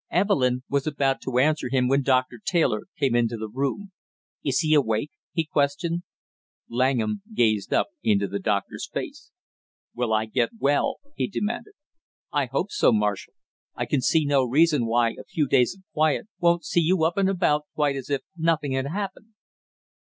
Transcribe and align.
Evelyn 0.09 0.63
was 0.67 0.87
about 0.87 1.21
to 1.21 1.37
answer 1.37 1.69
him 1.69 1.87
when 1.87 2.01
Doctor 2.01 2.39
Taylor 2.43 2.87
came 2.97 3.13
into 3.15 3.37
the 3.37 3.47
room. 3.47 3.91
"Is 4.43 4.61
he 4.61 4.73
awake?" 4.73 5.11
he 5.31 5.45
questioned. 5.45 6.01
Langham 6.67 7.21
gazed 7.35 7.71
up 7.71 7.89
into 8.01 8.27
the 8.27 8.39
doctor's 8.39 8.89
face. 8.91 9.29
"Will 9.93 10.11
I 10.11 10.25
get 10.25 10.49
well?" 10.57 10.95
he 11.15 11.27
demanded. 11.27 11.73
"I 12.31 12.47
hope 12.47 12.71
so, 12.71 12.91
Marshall 12.91 13.35
I 13.75 13.85
can 13.85 14.01
see 14.01 14.25
no 14.25 14.43
reason 14.43 14.87
why 14.87 15.11
a 15.11 15.23
few 15.23 15.47
days 15.47 15.75
of 15.75 15.83
quiet 15.93 16.27
won't 16.39 16.65
see 16.65 16.81
you 16.81 17.03
up 17.03 17.15
and 17.15 17.29
about 17.29 17.65
quite 17.75 17.95
as 17.95 18.09
if 18.09 18.21
nothing 18.35 18.71
had 18.71 18.87
happened." 18.87 19.33